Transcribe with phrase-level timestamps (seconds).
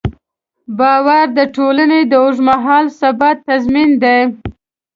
[0.77, 4.19] باور د ټولنې د اوږدمهاله ثبات تضمین دی.